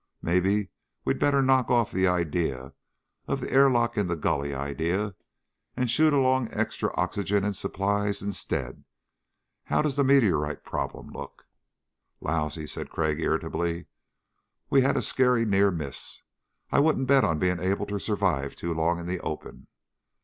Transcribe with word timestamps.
Maybe 0.23 0.69
we'd 1.05 1.19
better 1.19 1.43
knock 1.43 1.69
off 1.69 1.91
the 1.91 2.07
idea 2.07 2.73
of 3.27 3.39
the 3.39 3.51
airlock 3.51 3.97
in 3.97 4.07
the 4.07 4.15
gully 4.15 4.51
idea 4.51 5.13
and 5.77 5.91
shoot 5.91 6.11
along 6.11 6.51
extra 6.51 6.91
oxygen 6.95 7.43
and 7.45 7.55
supplies 7.55 8.23
instead. 8.23 8.83
How 9.65 9.83
does 9.83 9.97
the 9.97 10.03
meteorite 10.03 10.63
problem 10.63 11.11
look?" 11.11 11.45
"Lousy," 12.19 12.65
said 12.65 12.89
Crag 12.89 13.21
irritably. 13.21 13.85
"We've 14.71 14.81
had 14.81 14.97
a 14.97 15.03
scary 15.03 15.45
near 15.45 15.69
miss. 15.69 16.23
I 16.71 16.79
wouldn't 16.79 17.07
bet 17.07 17.23
on 17.23 17.37
being 17.37 17.59
able 17.59 17.85
to 17.85 17.99
survive 17.99 18.55
too 18.55 18.73
long 18.73 18.97
in 18.99 19.05
the 19.05 19.19
open. 19.19 19.67